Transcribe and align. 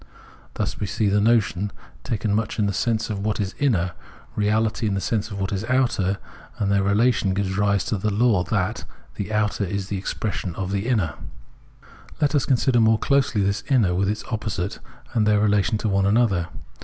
Thus 0.55 0.79
we 0.79 0.87
see 0.87 1.09
the 1.09 1.21
notion 1.21 1.71
taken 2.03 2.33
much 2.33 2.57
in 2.57 2.65
the 2.65 2.73
sense 2.73 3.11
of 3.11 3.19
what 3.23 3.39
is 3.39 3.53
inner, 3.59 3.91
reahty 4.35 4.87
in 4.87 4.95
the 4.95 4.99
sense 4.99 5.29
of 5.29 5.39
what 5.39 5.51
is 5.53 5.63
outer; 5.65 6.17
and 6.57 6.71
their 6.71 6.81
relation 6.81 7.35
gives 7.35 7.55
rise 7.55 7.85
to 7.85 7.99
the 7.99 8.09
law 8.09 8.43
that" 8.45 8.83
the 9.17 9.31
outer 9.31 9.63
is 9.63 9.89
the 9.89 9.99
expression 9.99 10.55
of 10.55 10.71
the 10.71 10.87
inner." 10.87 11.13
Let 12.19 12.33
us 12.33 12.47
consider 12.47 12.79
more 12.79 12.97
closely 12.97 13.43
this 13.43 13.63
inner 13.69 13.93
with 13.93 14.09
its 14.09 14.23
opposite 14.31 14.79
and 15.13 15.27
their 15.27 15.39
relation 15.39 15.77
to 15.77 15.87
one 15.89 16.07
another. 16.07 16.47